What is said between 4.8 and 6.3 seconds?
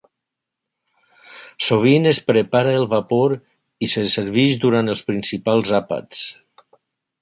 els principals àpats.